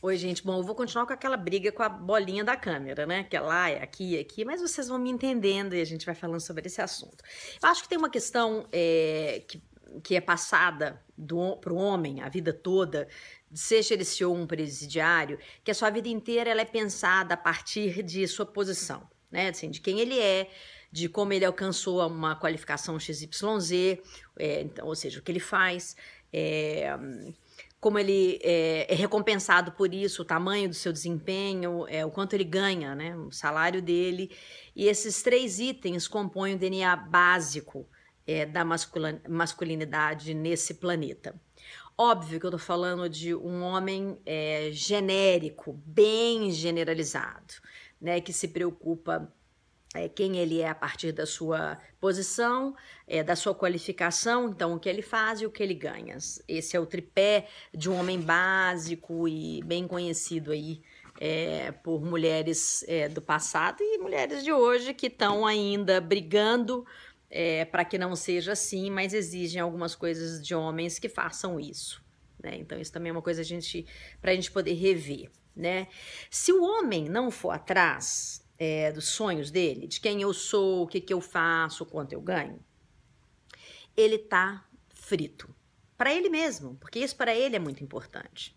[0.00, 0.44] Oi, gente.
[0.44, 3.24] Bom, eu vou continuar com aquela briga com a bolinha da câmera, né?
[3.24, 6.06] Que é lá, é aqui, é aqui, mas vocês vão me entendendo e a gente
[6.06, 7.16] vai falando sobre esse assunto.
[7.60, 9.60] Eu acho que tem uma questão é, que,
[10.04, 11.02] que é passada
[11.60, 13.08] para o homem a vida toda,
[13.52, 18.00] seja ele CEO um presidiário, que a sua vida inteira ela é pensada a partir
[18.04, 19.48] de sua posição, né?
[19.48, 20.48] Assim, de quem ele é,
[20.92, 23.72] de como ele alcançou uma qualificação XYZ,
[24.38, 25.96] é, então, ou seja, o que ele faz.
[26.32, 26.96] É,
[27.80, 32.34] como ele é, é, recompensado por isso, o tamanho do seu desempenho, é, o quanto
[32.34, 34.30] ele ganha, né, o salário dele.
[34.74, 37.88] E esses três itens compõem o DNA básico
[38.26, 38.64] é, da
[39.28, 41.40] masculinidade nesse planeta.
[41.96, 47.54] Óbvio que eu estou falando de um homem é, genérico, bem generalizado,
[48.00, 49.32] né, que se preocupa
[50.14, 54.88] quem ele é a partir da sua posição, é, da sua qualificação, então o que
[54.88, 56.16] ele faz e o que ele ganha.
[56.46, 60.82] Esse é o tripé de um homem básico e bem conhecido aí
[61.20, 66.86] é, por mulheres é, do passado e mulheres de hoje que estão ainda brigando
[67.30, 72.02] é, para que não seja assim, mas exigem algumas coisas de homens que façam isso.
[72.42, 72.56] Né?
[72.56, 73.84] Então isso também é uma coisa a gente
[74.20, 75.30] para a gente poder rever.
[75.54, 75.88] Né?
[76.30, 80.86] Se o homem não for atrás é, dos sonhos dele, de quem eu sou, o
[80.86, 82.58] que, que eu faço, quanto eu ganho,
[83.96, 85.54] ele tá frito.
[85.96, 88.56] Para ele mesmo, porque isso para ele é muito importante.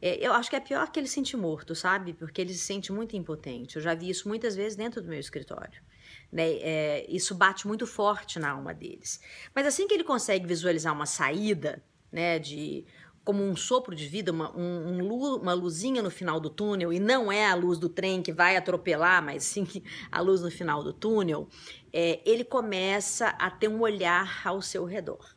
[0.00, 2.12] É, eu acho que é pior que ele se sente morto, sabe?
[2.12, 3.76] Porque ele se sente muito impotente.
[3.76, 5.82] Eu já vi isso muitas vezes dentro do meu escritório.
[6.30, 6.58] Né?
[6.60, 9.20] É, isso bate muito forte na alma deles.
[9.54, 12.84] Mas assim que ele consegue visualizar uma saída, né, de
[13.26, 17.00] como um sopro de vida, uma, um, um, uma luzinha no final do túnel, e
[17.00, 19.66] não é a luz do trem que vai atropelar, mas sim
[20.12, 21.48] a luz no final do túnel,
[21.92, 25.34] é, ele começa a ter um olhar ao seu redor.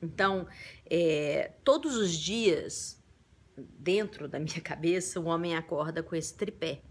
[0.00, 0.46] Então,
[0.88, 3.02] é, todos os dias,
[3.56, 6.82] dentro da minha cabeça, o homem acorda com esse tripé,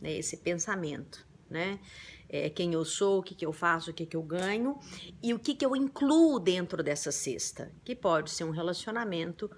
[0.00, 1.78] né, esse pensamento, né?
[2.26, 4.78] É, quem eu sou, o que, que eu faço, o que, que eu ganho
[5.22, 9.48] e o que, que eu incluo dentro dessa cesta, que pode ser um relacionamento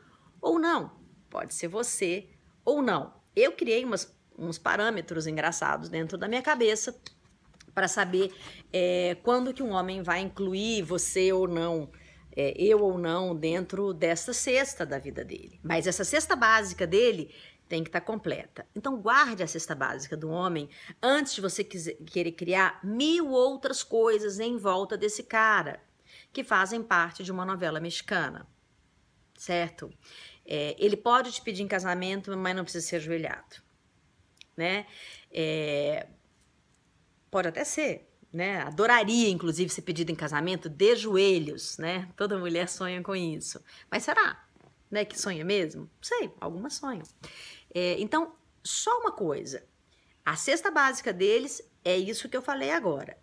[0.40, 0.92] ou não.
[1.28, 2.28] Pode ser você
[2.64, 3.14] ou não.
[3.34, 6.98] Eu criei umas, uns parâmetros engraçados dentro da minha cabeça
[7.74, 8.32] para saber
[8.72, 11.90] é, quando que um homem vai incluir você ou não,
[12.34, 15.60] é, eu ou não, dentro dessa cesta da vida dele.
[15.62, 17.34] Mas essa cesta básica dele
[17.68, 18.66] tem que estar tá completa.
[18.74, 20.68] Então guarde a cesta básica do homem
[21.02, 25.80] antes de você quiser, querer criar mil outras coisas em volta desse cara
[26.32, 28.46] que fazem parte de uma novela mexicana,
[29.36, 29.90] certo?
[30.44, 33.56] É, ele pode te pedir em casamento, mas não precisa ser ajoelhado,
[34.56, 34.86] né?
[35.30, 36.06] É,
[37.30, 38.62] pode até ser, né?
[38.62, 42.08] Adoraria, inclusive, ser pedido em casamento de joelhos, né?
[42.16, 43.62] Toda mulher sonha com isso.
[43.90, 44.46] Mas será,
[44.90, 45.04] né?
[45.04, 45.90] Que sonha mesmo?
[46.00, 47.04] Sei, algumas sonham.
[47.74, 49.66] É, então, só uma coisa.
[50.24, 53.18] A cesta básica deles é isso que eu falei agora.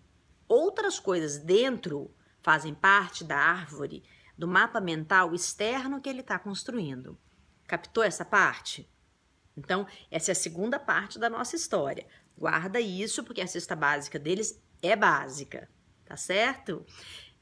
[0.48, 4.04] Outras coisas dentro fazem parte da árvore
[4.38, 7.18] do mapa mental externo que ele está construindo.
[7.68, 8.90] Captou essa parte?
[9.56, 12.08] Então, essa é a segunda parte da nossa história.
[12.38, 15.70] Guarda isso, porque a cesta básica deles é básica,
[16.06, 16.86] tá certo?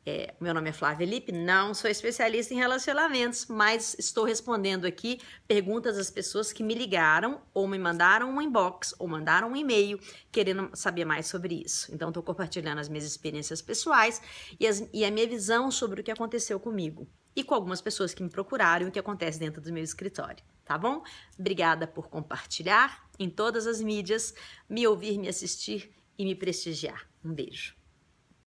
[0.03, 5.19] É, meu nome é Flávia Lipe, não sou especialista em relacionamentos, mas estou respondendo aqui
[5.47, 9.99] perguntas das pessoas que me ligaram ou me mandaram um inbox ou mandaram um e-mail
[10.31, 11.93] querendo saber mais sobre isso.
[11.93, 14.19] Então, estou compartilhando as minhas experiências pessoais
[14.59, 18.11] e, as, e a minha visão sobre o que aconteceu comigo e com algumas pessoas
[18.11, 21.03] que me procuraram e o que acontece dentro do meu escritório, tá bom?
[21.37, 24.33] Obrigada por compartilhar em todas as mídias,
[24.67, 27.07] me ouvir, me assistir e me prestigiar.
[27.23, 27.80] Um beijo.